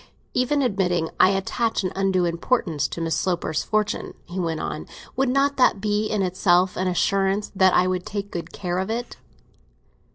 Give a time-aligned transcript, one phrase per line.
[0.33, 5.29] "Even admitting I attach an undue importance to Miss Sloper's fortune," he went on, "would
[5.29, 9.17] not that be in itself an assurance that I should take much care of it?"